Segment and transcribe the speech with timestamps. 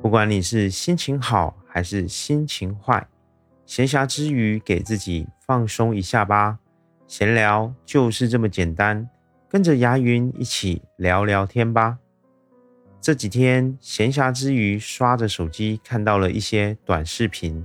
[0.00, 3.06] 不管你是心情好还是心情坏，
[3.66, 6.58] 闲暇之余给自己放松一下吧。
[7.06, 9.08] 闲聊就是这么简单，
[9.48, 11.98] 跟着牙云一起聊聊天吧。
[13.00, 17.64] 这几天闲暇之余刷着手机，看到了一些短视频，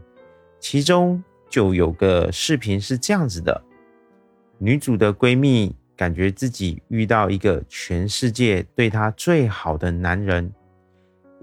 [0.60, 3.64] 其中就有个视频是这样子的：
[4.58, 10.52] 女主的闺蜜感觉自己遇到一个全世界对她最好的男人。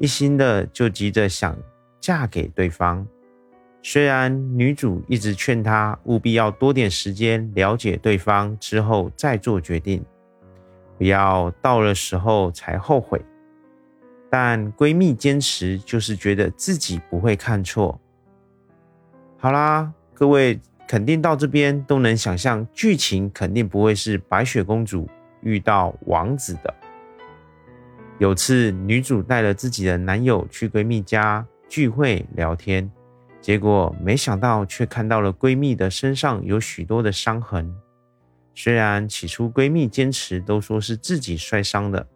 [0.01, 1.54] 一心的就急着想
[2.00, 3.07] 嫁给对方，
[3.82, 10.03] 虽然女主一直劝她务必要多点时间了解对方之后再做决定，
[10.96, 13.23] 不要到了时候才后悔，
[14.31, 18.01] 但闺蜜坚持就是觉得自己不会看错。
[19.37, 25.07] 好啦，各位肯定到这边都能想象剧情肯定不会是白雪公主
[25.43, 26.75] 遇到王子的。
[28.21, 32.89] 有次，女主带了自己的男友去闺蜜家聚会聊天，
[33.41, 37.75] 结果没想到却看到了闺蜜的身上有许多的伤痕。
[38.55, 42.07] 虽然起初闺蜜坚持都说是自己摔伤的，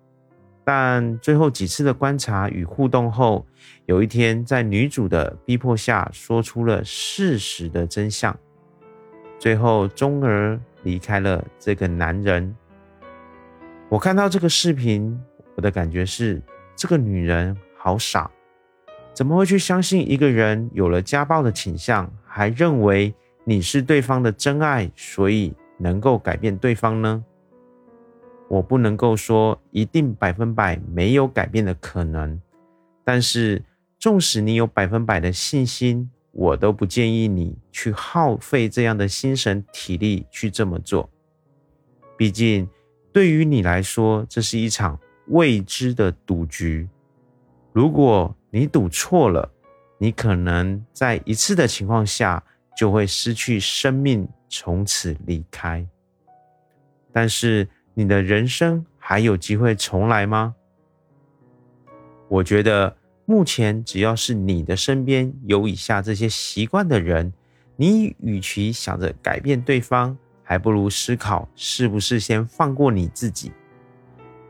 [0.63, 3.47] 但最后几次的观察与互动后，
[3.87, 8.39] 有一天在女主的逼迫下，说出了事实的真相，
[9.39, 12.55] 最后终而离开了这个男人。
[13.89, 15.19] 我看到这个视频。
[15.57, 16.43] 我的感觉是，
[16.77, 18.31] 这个女人好傻，
[19.13, 27.25] 怎么会去相信一个人有了家暴的倾向，还认为你是对方的真爱，所以能够改变对方呢？
[28.49, 32.41] 我不能够说一定百分百没有改变的可能，
[33.05, 33.63] 但是
[33.99, 41.09] 纵使你有百分百的信心，我都不建议你去耗费这样的心神体力去这么做。
[42.17, 42.69] 毕竟，
[43.13, 44.99] 对于你来说，这是一场。
[45.29, 46.89] 未知的赌局，
[47.73, 49.51] 如果你赌错了，
[49.99, 52.43] 你可能在一次的情况下
[52.77, 55.87] 就会失去生命，从此离开。
[57.13, 60.55] 但是你的人生还有机会重来吗？
[62.29, 67.33] 我觉得目前只要是你的身边有以下这些习惯的人，
[67.77, 73.53] 你与其想着改变对方，还不如思考是不是先放过你自己。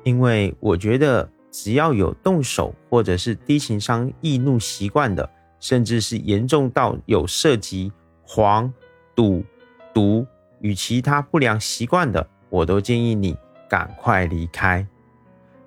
[0.05, 5.29] 因为我觉得，只要有动手或者是低情商易怒习惯的，
[5.59, 7.91] 甚至是严重到有涉及
[8.23, 8.73] 黄、
[9.15, 9.43] 赌、
[9.93, 10.27] 毒
[10.61, 13.37] 与其他不良习惯的，我都建议你
[13.69, 14.87] 赶快离开。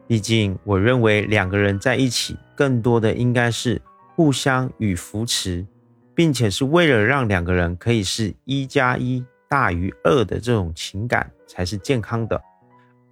[0.07, 3.81] 毕竟，我认为两个人在一起，更多的应该是
[4.15, 5.65] 互相与扶持，
[6.13, 12.41] 并且是为了让两个人可以是一加一大于二的这种情感，才是健康的。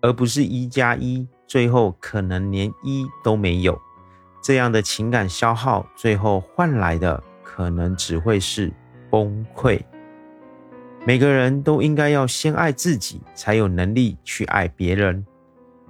[0.05, 3.75] 而不是一加一，最后可能连一都没有，
[4.39, 8.71] 这样的情感消耗，最后换来的可能只会是
[9.09, 9.81] 崩溃。
[11.07, 15.25] 每个人都应该要先爱自己，才有能力去爱别人，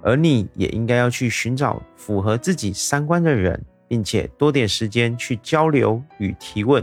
[0.02, 6.82] 而你也应该要去寻找符合自己三观的人，并且多点时间去交流与提问。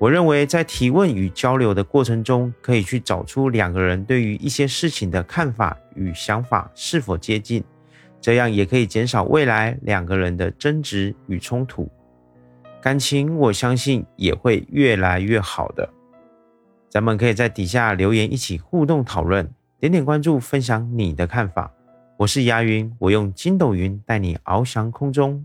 [0.00, 7.62] 我认为，在提问与交流的过程中，可以去找出两个人对于一些事情的看法与想法是否接近，
[8.18, 11.86] 这样也可以减少未来两个人的争执与冲突，
[12.80, 15.86] 感情我相信也会越来越好的。
[16.88, 19.46] 咱们可以在底下留言一起互动讨论，
[19.78, 21.70] 点点关注分享你的看法。
[22.16, 25.44] 我是牙云，我用筋斗云带你翱翔空中。